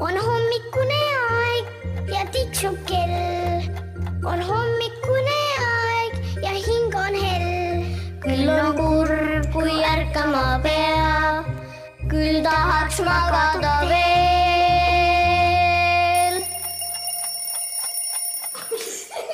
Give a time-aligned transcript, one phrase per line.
[0.00, 0.98] on hommikune
[1.30, 1.64] aeg
[2.12, 3.62] ja tiksub kell.
[4.30, 7.82] on hommikune aeg ja hing on hell.
[8.22, 11.42] küll on kurb, kui ärkama pea,
[12.12, 13.98] küll tahaks magada veel.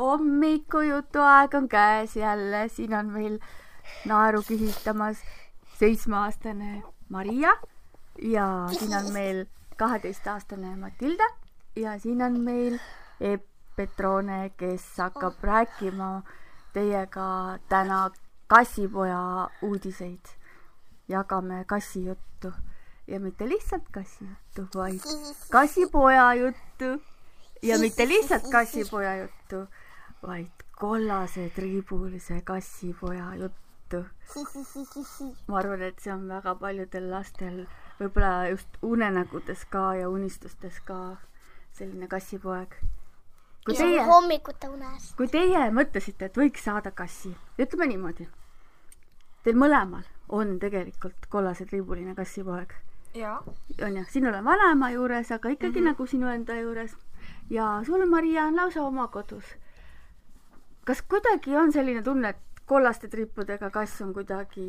[0.00, 3.38] hommikujutu aeg on käes jälle, siin on meil
[4.08, 5.18] naeru kihitamas
[5.78, 7.52] seitsmeaastane Maria
[8.22, 8.46] ja
[8.78, 9.44] siin on meil
[9.76, 11.24] kaheteistaastane Matilda
[11.76, 12.78] ja siin on meil
[13.20, 13.44] Epp
[13.76, 16.22] Petrone, kes hakkab rääkima
[16.72, 18.10] teiega täna
[18.46, 20.32] kassipoja uudiseid.
[21.08, 22.52] jagame kassijuttu
[23.06, 25.00] ja mitte lihtsalt kassijuttu, vaid
[25.56, 27.02] kassipoja juttu
[27.62, 29.56] ja mitte lihtsalt kassipoja juttu,
[30.26, 33.65] vaid kollase triibulise kassipoja juttu.
[35.48, 37.66] ma arvan, et see on väga paljudel lastel
[38.00, 41.16] võib-olla just unenägudes ka ja unistustes ka
[41.76, 42.74] selline kassipoeg.
[43.66, 45.12] kui teie, hommikute unes.
[45.16, 48.28] kui teie mõtlesite, et võiks saada kassi, ütleme niimoodi,
[49.44, 52.74] teil mõlemal on tegelikult kollase-triibuline kassipoeg,
[53.14, 53.38] jaa,
[53.82, 55.92] on ju, sinul on vanaema juures, aga ikkagi mm -hmm.
[55.92, 56.96] nagu sinu enda juures
[57.50, 59.44] ja sul, Maria, on lausa oma kodus.
[60.84, 64.66] kas kuidagi on selline tunne, et kollaste triipudega kass on kuidagi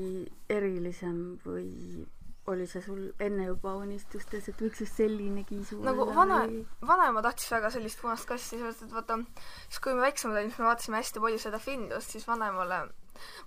[0.53, 2.05] erilisem või
[2.47, 6.61] oli see sul enne juba unistustes, et võiks just selline kiisu nagu olla vana või-,
[6.87, 9.17] vanaema tahtis väga sellist punast kassi, sellepärast et vaata,
[9.67, 12.77] siis kui me väiksemad olime, siis me vaatasime hästi palju seda Findust, siis vanaemale,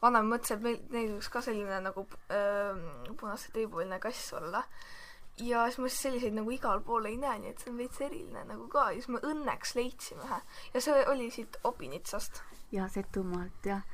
[0.03, 2.05] vanaema mõtles, et meil, neil võiks ka selline nagu
[2.37, 4.65] äh, punase triibuline kass olla.
[5.41, 8.03] ja siis ma siis selliseid nagu igal pool ei näe, nii et see on veits
[8.05, 10.43] eriline nagu ka ja siis me õnneks leidsime ühe
[10.75, 12.43] ja see oli siit Opinitsast.
[12.77, 13.87] ja Setumaalt jah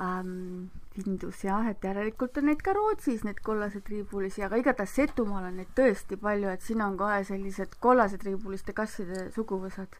[0.00, 0.70] ähm,.
[0.94, 5.72] Findus jah, et järelikult on neid ka Rootsis, neid kollasetriibulisi, aga igatahes Setumaal on neid
[5.74, 9.96] tõesti palju, et siin on kohe sellised kollasetriibuliste kasside suguvõsad.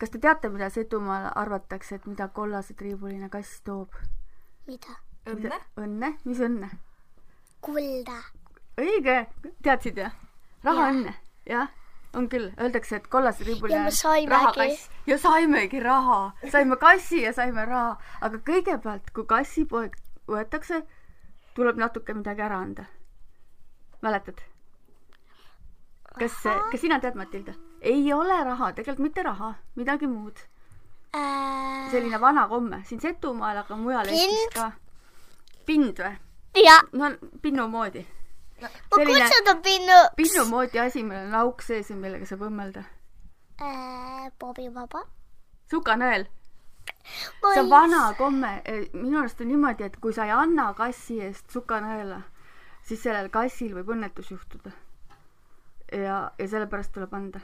[0.00, 3.92] kas te teate, mida Setumaal arvatakse, et mida kollasetriibuline kass toob?
[4.66, 4.96] mida?
[5.28, 5.60] õnne?
[5.76, 6.70] õnne, mis õnne?
[7.60, 8.16] kulda.
[8.80, 9.18] õige,
[9.60, 10.16] teadsid jah?
[10.64, 11.12] rahaõnne,
[11.44, 11.68] jah,
[12.14, 14.30] on küll, öeldakse, et kollasetriibuline Ja me saimegi.
[14.30, 19.96] rahakass ja saimegi raha, saime kassi ja saime raha, aga kõigepealt, kui kassipoeg
[20.28, 20.82] võetakse,
[21.54, 22.84] tuleb natuke midagi ära anda.
[24.02, 24.40] mäletad?
[26.18, 27.54] kas, kas sina tead, Matilda?
[27.80, 30.38] ei ole raha, tegelikult mitte raha, midagi muud.
[31.16, 34.08] Äh, selline vana komme siin Setumaal, aga mujal?
[34.08, 34.70] Eestis ka.
[35.66, 36.14] pind või?
[36.92, 37.10] no
[37.42, 38.06] pinnu moodi.
[38.68, 40.14] Ma Selline- kutsun pinnuks.
[40.16, 42.84] pinnu moodi asi, millel on auk sees ja millega saab õmmelda.
[43.60, 44.30] äh,.
[44.38, 45.02] Bobi Vaba.
[45.72, 46.26] sukanõel,
[47.52, 48.62] see on vana komme,
[48.92, 52.22] minu arust on niimoodi, et kui sa ei anna kassi eest sukanõela,
[52.82, 54.72] siis sellel kassil võib õnnetus juhtuda.
[55.92, 57.40] ja, ja sellepärast tuleb anda.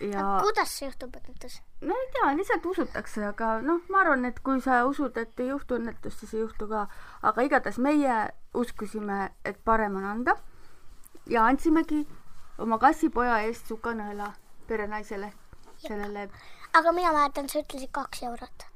[0.00, 1.60] Ja kuidas see juhtub õnnetus?
[1.80, 5.50] no ei tea, lihtsalt usutakse, aga noh, ma arvan, et kui sa usud, et ei
[5.52, 6.86] juhtu õnnetust, siis ei juhtu ka.
[7.22, 8.16] aga igatahes meie
[8.54, 10.36] uskusime, et parem on anda
[11.30, 12.06] ja andsimegi
[12.58, 14.32] oma kassipoja eest sukanõela
[14.68, 15.32] perenaisele,
[15.82, 16.28] sellele
[16.72, 18.66] aga mina mäletan, sa ütlesid kaks eurot.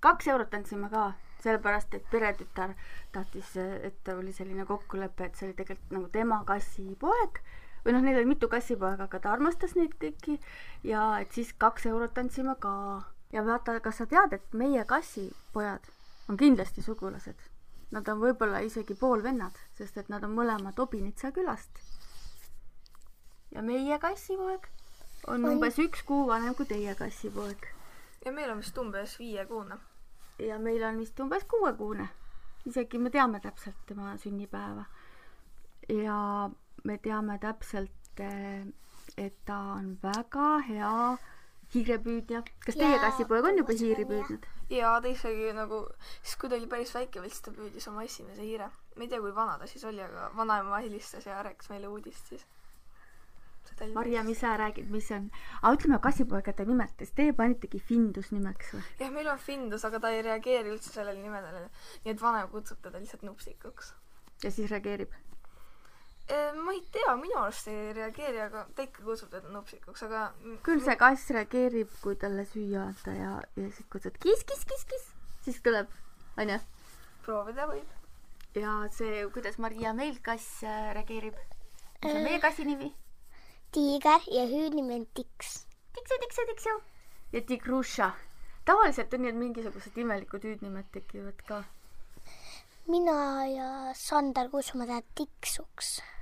[0.00, 2.74] kaks eurot andsime ka, sellepärast et peretütar
[3.12, 7.42] tahtis, et oli selline kokkulepe, et see oli tegelikult nagu tema kassipoeg
[7.84, 10.38] või noh, neil oli mitu kassipoega, aga ta armastas neid kõiki
[10.86, 12.72] ja et siis kaks eurot andsime ka.
[13.32, 15.88] ja vaata, kas sa tead, et meie kassipojad
[16.28, 17.36] on kindlasti sugulased.
[17.90, 21.80] Nad on võib-olla isegi poolvennad, sest et nad on mõlemad Obinitsa külast.
[23.50, 24.68] ja meie kassipoeg
[25.26, 27.68] on, on umbes üks kuu vanem kui teie kassipoeg
[28.24, 29.78] ja meil on vist umbes viiekuune.
[30.38, 32.08] ja meil on vist umbes kuuekuune.
[32.66, 34.84] isegi me teame täpselt tema sünnipäeva.
[35.88, 36.50] ja
[36.84, 38.22] me teame täpselt,
[39.16, 40.94] et ta on väga hea
[41.74, 42.42] hiirepüüdja.
[42.64, 44.46] kas teie Jaa, kassipoeg on juba hiiri püüdnud?
[44.72, 45.80] ja ta isegi nagu,
[46.22, 48.70] siis kui ta oli päris väike veel, siis ta püüdis oma esimese hiire.
[48.96, 52.32] ma ei tea, kui vana ta siis oli, aga vanaema helistas ja rääkis meile uudist
[52.32, 52.46] siis.
[53.94, 55.28] Marja, mis sa räägid, mis on?
[55.60, 58.82] aga ütleme kassipoegade nimetes, teie panitegi Findus nimeks või?
[59.02, 61.68] jah, meil on Findus, aga ta ei reageeri üldse sellele nimedele.
[62.04, 63.92] nii et vanem kutsub teda lihtsalt nupsikuks.
[64.42, 65.12] ja siis reageerib.
[66.28, 70.26] Ma ei tea, minu arust ei reageeri, aga ta ikka kutsub teda nupsikuks, aga
[70.66, 74.84] küll see kass reageerib, kui talle süüa anda ja, ja siis kutsud kiss, kiss, kiss,
[74.90, 75.14] kiss,
[75.46, 75.88] siis tuleb,
[76.36, 76.58] onju.
[77.24, 77.94] proovida võib.
[78.60, 81.38] ja see, kuidas Maria meil kass äh, reageerib?
[82.02, 82.90] mis on meie kassi nimi?
[83.72, 85.64] tiiger ja hüüdnimi on Tiks.
[85.96, 86.76] tiksu, tiksu, tiksu.
[87.32, 88.10] ja Tigruša.
[88.68, 91.64] tavaliselt on nii, et mingisugused imelikud hüüdnimed tekivad ka.
[92.86, 96.17] mina ja Sander kutsume teda Tiksuks.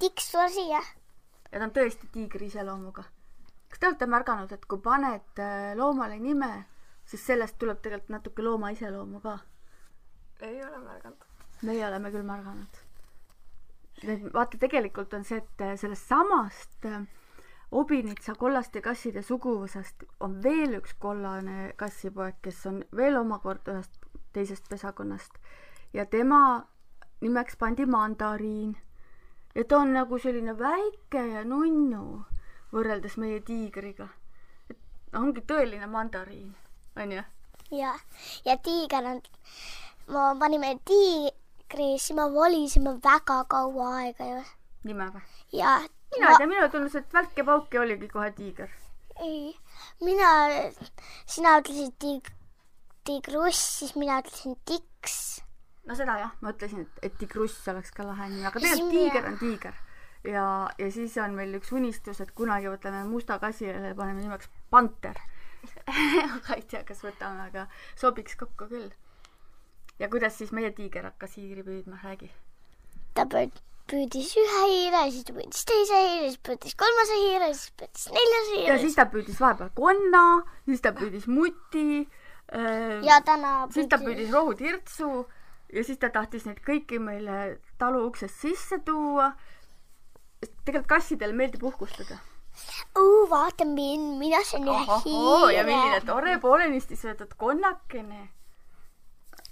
[0.00, 0.82] Tiks tule siia.
[1.52, 3.04] ja ta on tõesti tiigri iseloomuga.
[3.68, 6.52] kas te olete märganud, et kui paned äh, loomale nime,
[7.04, 9.38] siis sellest tuleb tegelikult natuke looma iseloomu ka?
[10.40, 11.24] ei ole märganud.
[11.62, 12.82] meie oleme küll märganud.
[14.32, 17.02] vaata, tegelikult on see, et äh, sellest samast äh,
[17.70, 24.66] Obinitsa kollaste kasside suguvõsast on veel üks kollane kassipoeg, kes on veel omakorda ühest teisest
[24.68, 25.38] pesakonnast
[25.94, 26.66] ja tema
[27.20, 28.74] nimeks pandi mandariin.
[29.54, 32.24] Ja ta on nagu selline väike ja nunnu
[32.72, 34.08] võrreldes meie tiigriga.
[34.70, 34.78] et
[35.16, 36.54] ongi tõeline mandariin,
[36.96, 37.22] onju.
[37.70, 37.94] ja,
[38.44, 39.22] ja tiiger on,
[40.08, 44.44] ma panime tiigri, siis me volisime väga kaua aega ju.
[44.84, 45.24] nime või?
[45.52, 45.78] ja
[46.14, 48.70] mina ei tea, minule tundus, et Välk ja Pauk ja oligi kohe tiiger.
[49.20, 49.56] ei,
[50.00, 50.30] mina,
[51.26, 52.32] sina ütlesid tiig-,
[53.04, 55.42] tiigruss, siis mina ütlesin tiks.
[55.88, 59.28] No seda jah, ma ütlesin, et, et Tigruss oleks ka lahe nimi, aga tegelikult tiiger
[59.30, 59.78] on tiiger.
[60.28, 60.46] ja,
[60.78, 65.18] ja siis on meil üks unistus, et kunagi võtame musta kassile ja paneme nimeks Panter.
[66.36, 67.66] aga ei tea, kas võtame, aga
[68.00, 68.92] sobiks kokku küll.
[70.00, 72.30] ja kuidas siis meie tiiger hakkas hiiri püüdma, räägi.
[73.14, 73.60] ta püüd-
[73.90, 78.54] püüdis ühe hiire, siis ta püüdis teise hiire, siis püüdis kolmase hiire, siis püüdis neljase
[78.54, 78.78] ja hiire.
[78.84, 80.24] siis ta püüdis vahepeal konna,
[80.68, 85.10] siis ta püüdis muti äh,, ja täna siis ta püüdis rohutirtsu
[85.72, 89.32] ja siis ta tahtis neid kõiki meile talu uksest sisse tuua.
[90.64, 92.18] tegelikult kassidele meeldib uhkustada.
[92.98, 96.06] oo, vaata mind, mina söön ühe ohoo, ja milline hiire.
[96.06, 98.28] tore poolenisti söödud konnakene.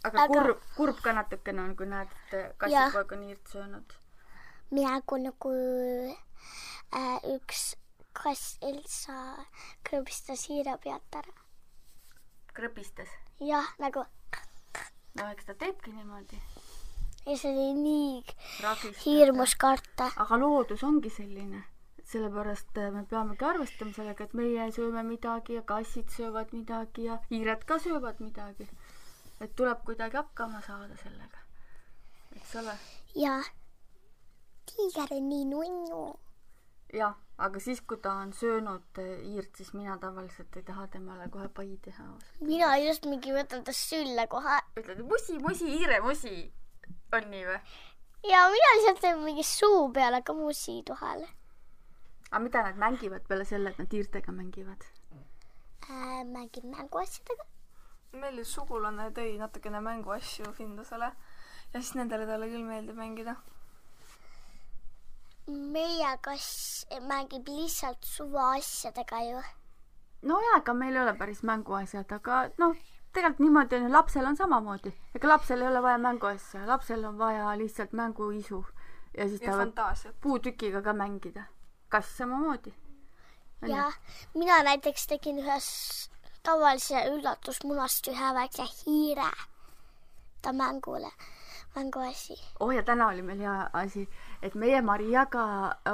[0.05, 3.99] aga kurb, kurb ka natukene on, kui näed, et kassipoeg on hiirt söönud.
[4.71, 5.55] mina kui nagu
[6.97, 7.75] äh, üks
[8.12, 9.44] kass Elsa
[9.87, 11.35] krõbistas hiire pealt ära.
[12.55, 13.11] krõbistas.
[13.41, 14.05] jah, nagu
[15.14, 16.38] no eks ta teebki niimoodi.
[17.26, 18.22] ja see oli nii
[18.62, 19.02] ragistab.
[19.05, 20.10] hirmus karta.
[20.25, 21.62] aga loodus ongi selline,
[22.12, 27.20] sellepärast äh, me peamegi arvestama sellega, et meie sööme midagi ja kassid söövad midagi ja
[27.31, 28.69] hiired ka söövad midagi.
[29.40, 31.46] et tuleb kuidagi hakkama saada sellega,
[32.37, 32.76] eks ole.
[33.14, 33.38] ja
[34.69, 36.04] tiiger on nii nunnu.
[36.94, 41.29] jah, aga siis, kui ta on söönud äh, hiirt, siis mina tavaliselt ei taha temale
[41.31, 42.06] kohe pai teha.
[42.40, 46.37] mina just mingi võtan ta sülle kohe ütled musi, musi, hiire musi.
[47.14, 47.58] on nii või?
[48.31, 51.29] ja mina lihtsalt teen mingi suu peale ka musi tuhale
[52.31, 54.85] aga mida nad mängivad peale selle, et nad hiirtega mängivad?
[55.88, 56.25] äh,.
[56.25, 57.44] mängin mänguasjadega.
[58.12, 61.12] meil üks sugulane tõi natukene mänguasju Findusele
[61.73, 63.37] ja siis nendele talle küll meeldib mängida.
[65.49, 69.43] Meie kass mängib lihtsalt suvaasjadega ju.
[70.23, 72.75] nojah, ega meil ei ole päris mänguasjad, aga noh,
[73.12, 74.93] tegelikult niimoodi on ju, lapsel on samamoodi.
[75.15, 78.65] ega lapsel ei ole vaja mänguasja, lapsel on vaja lihtsalt mänguisu
[79.17, 81.45] ja siis ja ta võib puutükiga ka mängida.
[81.89, 82.75] kass samamoodi.
[83.67, 83.93] ja
[84.35, 86.11] mina näiteks tegin ühes
[86.43, 89.31] tavalise üllatusmunast ühe väikse hiire
[90.43, 91.11] ta mängule,
[91.78, 92.34] mänguasi.
[92.60, 94.08] oh ja täna oli meil hea asi,
[94.42, 95.44] et meie Mariaga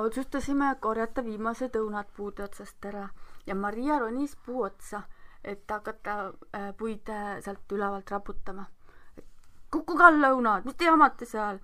[0.01, 3.09] otsustasime korjata viimased õunad puude otsast ära
[3.47, 5.03] ja Maria ronis puu otsa,
[5.45, 6.17] et hakata
[6.57, 8.67] äh, puid äh, sealt ülevalt raputama.
[9.75, 11.59] kukkuge alla õunad, mis te jamate seal?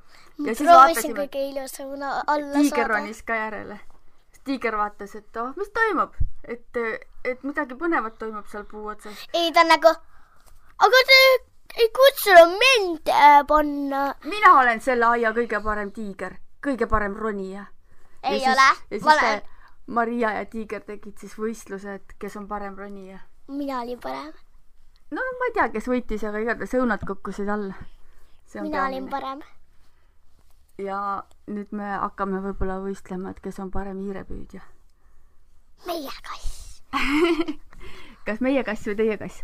[0.45, 2.95] ja siis vaatasime, kõige ilusama alla tiiger saada.
[2.95, 3.81] ronis ka järele.
[4.45, 6.81] tiiger vaatas, et oh, mis toimub, et,
[7.25, 9.27] et midagi põnevat toimub seal puu otsas.
[9.33, 9.95] ei, ta nagu,
[10.89, 11.21] aga te
[11.77, 14.15] ei kutsunud mind äh, panna.
[14.25, 16.37] mina olen selle aia kõige parem tiiger,
[16.67, 17.67] kõige parem ronija.
[18.23, 19.43] ei ja ole ma olen,
[19.91, 23.19] Maria ja Tiiger tegid siis võistluse, et kes on parem ronija.
[23.49, 24.33] mina olin parem,
[25.11, 27.75] no ma ei tea, kes võitis, aga igatahes õunad kukkusid alla.
[28.61, 29.09] mina olin.
[29.11, 29.43] parem.
[30.79, 34.63] ja nüüd me hakkame võib-olla võistlema, et kes on parem hiirepüüdja.
[35.87, 36.83] meie kass.
[38.27, 39.43] kas meie kass või teie kass?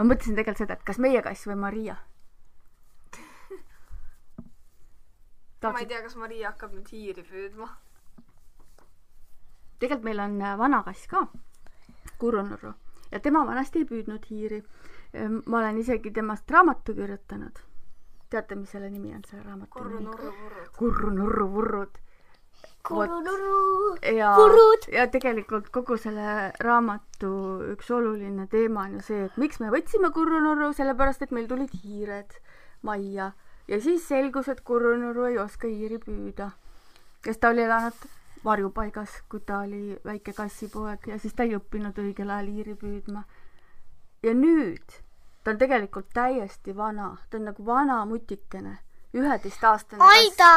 [0.00, 1.92] Ma mõtlesin tegelikult seda, et kas meie kass või Maria.
[5.60, 7.68] ma ei tea, kas Maria hakkab nüüd hiiri püüdma.
[9.80, 11.26] tegelikult meil on äh, vana kass ka,
[12.20, 12.72] Kurunurru,
[13.12, 14.62] ja tema vanasti ei püüdnud hiiri.
[15.46, 17.58] ma olen isegi temast raamatu kirjutanud.
[18.30, 20.16] teate, mis selle nimi on, selle raamatu kurru nimi?
[24.16, 24.30] Ja
[24.92, 27.32] ja tegelikult kogu selle raamatu
[27.74, 31.74] üks oluline teema on ju see, et miks me võtsime Kurrunurru, sellepärast et meil tulid
[31.82, 32.38] hiired
[32.82, 33.32] majja.
[33.68, 36.50] Ja siis selgus, et Kurrunurru ei oska hiiri püüda.
[37.24, 38.08] sest ta oli elanud
[38.44, 43.24] varjupaigas, kui ta oli väike kassipoeg ja siis ta ei õppinud õigel ajal hiiri püüdma.
[44.22, 45.00] ja nüüd
[45.44, 48.78] ta on tegelikult täiesti vana, ta on nagu vana mutikene
[49.14, 50.50] üheteistaastane ai ta.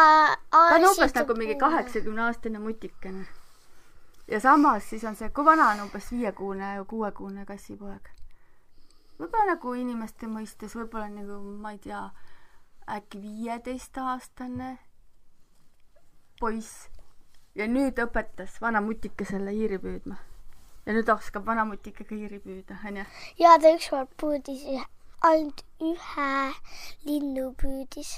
[0.51, 1.55] ta on umbes nagu mingi.
[1.55, 3.25] kaheksakümne aastane mutikene.
[4.27, 8.09] ja samas siis on see, kui vana on umbes viiekuune kuuekuune kassipoeg?
[9.19, 12.09] võib-olla nagu inimeste mõistes võib-olla nagu ma ei tea,
[12.97, 14.77] äkki viieteistaastane
[16.39, 16.89] poiss
[17.55, 20.17] ja nüüd õpetas vana mutikesele hiiri püüdma.
[20.85, 23.05] ja nüüd oskab vana mutike ka hiiri püüda, onju.
[23.39, 24.65] ja ta ükskord püüdis
[25.23, 26.31] ainult ühe
[27.07, 28.09] linnu püüdis.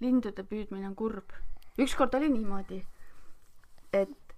[0.00, 1.30] Lindude püüdmine on kurb.
[1.78, 2.82] ükskord oli niimoodi,
[3.92, 4.36] et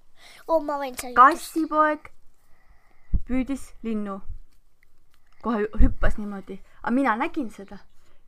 [0.96, 1.14] selle.
[1.14, 2.10] kassipoeg
[3.26, 4.20] püüdis linnu.
[5.42, 7.78] kohe hüppas niimoodi, aga mina nägin seda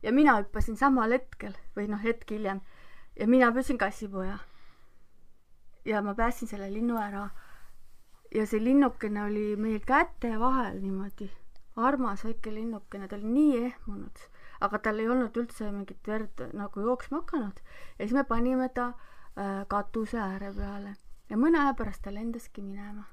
[0.03, 2.61] ja mina hüppasin samal hetkel või noh, hetk hiljem
[3.19, 4.39] ja mina püüdsin kassipoja.
[5.85, 7.29] ja ma päästsin selle linnu ära.
[8.35, 11.29] ja see linnukene oli meie käte vahel niimoodi,
[11.75, 14.23] armas väike linnukene, ta oli nii ehmunud,
[14.67, 18.91] aga tal ei olnud üldse mingit verd nagu jooksma hakanud ja siis me panime ta
[18.91, 20.95] äh, katuse ääre peale
[21.31, 23.07] ja mõne aja pärast ta lendaski minema.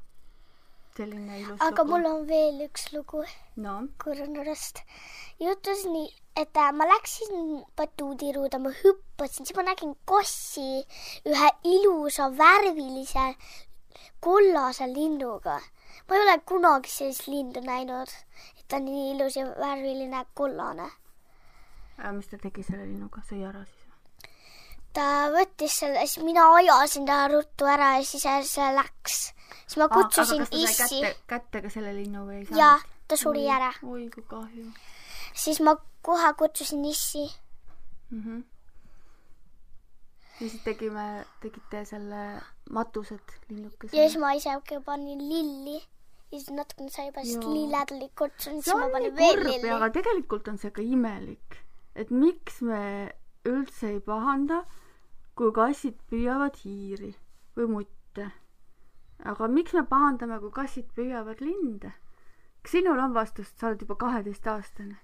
[0.99, 1.91] selline ilus aga lugu.
[1.91, 3.23] mul on veel üks lugu
[3.65, 4.83] no Kurnurast.
[5.45, 6.09] juhtus nii,
[6.43, 10.69] et äh, ma läksin batuudiruuda, ma hüppasin, siis ma nägin kossi
[11.33, 13.27] ühe ilusa värvilise
[14.21, 15.61] kollase linnuga.
[16.09, 18.11] ma ei ole kunagi sellist lindu näinud,
[18.59, 20.89] et ta on nii ilus ja värviline kollane.
[21.99, 24.31] Aga mis ta tegi selle linnuga, sõi ära siis või?
[24.99, 29.19] ta võttis selle, siis mina ajasin ta ruttu ära ja siis see läks.
[29.67, 32.63] siis ma kutsusin sai issi kätte, kätte ka selle linnu või ei saanud?
[32.63, 33.73] ja ta suri ära.
[33.83, 34.71] oi kui kahju
[35.39, 37.25] siis ma kohe kutsusin issi
[38.11, 38.23] mm.
[38.23, 38.43] -hmm.
[40.41, 42.41] ja siis tegime, tegite selle
[42.71, 44.03] matused linnukesele.
[44.03, 45.79] ja siis ma ise ka panin lilli
[46.33, 47.55] ja siis natukene sai juba, sest Jaa.
[47.55, 49.71] lilled olid kutsunud, siis ma panin veel lilli.
[49.71, 51.61] aga tegelikult on see ka imelik,
[51.99, 52.83] et miks me
[53.49, 54.63] üldse ei pahanda,
[55.39, 57.15] kui kassid püüavad hiiri
[57.59, 58.31] või mutte.
[59.33, 61.93] aga miks me pahandame, kui kassid püüavad linde?
[62.63, 64.99] kas sinul on vastust, sa oled juba kaheteistaastane?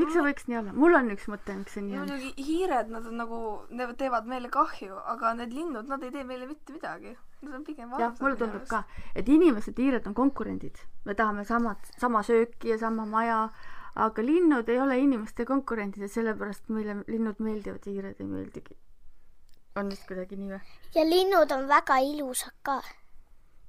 [0.00, 0.74] miks see võiks nii olla?
[0.82, 2.06] mul on üks mõte, miks see nii on.
[2.06, 3.40] muidugi hiired, nad on nagu,
[3.74, 7.16] need teevad meile kahju, aga need linnud, nad ei tee meile mitte midagi.
[7.40, 8.82] Nad on pigem jah, mulle tundub ka,
[9.16, 10.80] et inimesed, hiired on konkurendid.
[11.04, 13.48] me tahame samat, sama sööki ja sama maja,
[13.94, 18.76] aga linnud ei ole inimeste konkurendid ja sellepärast meile linnud meeldivad, hiired ei meeldigi.
[19.76, 20.60] on vist kuidagi nii või?
[20.94, 22.80] ja linnud on väga ilusad ka.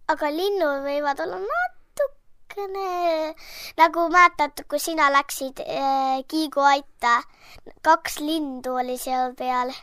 [0.07, 2.87] aga linnud võivad olla natukene
[3.77, 7.21] nagu mäletad, kui sina läksid äh, Kiigu aita,
[7.81, 9.73] kaks lindu oli seal peal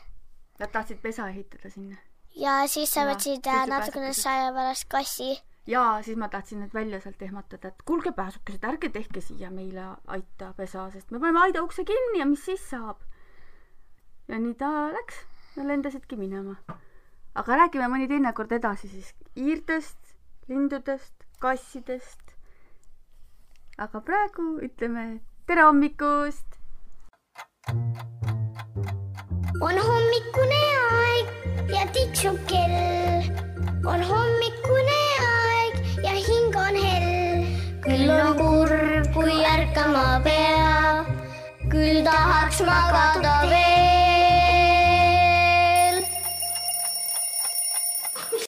[0.59, 1.97] Nad tahtsid pesa ehitada sinna.
[2.37, 7.01] ja siis sa võtsid äh, natukene saja pärast kassi ja siis ma tahtsin need välja
[7.01, 11.63] sealt ehmatada, et kuulge, pääsukesed, ärge tehke siia meile aita pesa, sest me paneme aida
[11.63, 13.03] ukse kinni ja mis siis saab.
[14.29, 15.21] ja nii ta läks,
[15.57, 16.57] nad lendasidki minema.
[17.35, 20.17] aga räägime mõni teine kord edasi siis hiirtest,
[20.49, 22.35] lindudest, kassidest.
[23.79, 26.61] aga praegu ütleme tere hommikust.
[29.61, 30.65] on hommikune
[30.97, 33.35] aeg ja tiksub kell.
[33.85, 34.48] on hommikune
[39.69, 41.05] ärkama pea,
[41.69, 43.88] küll tahaks magada veel.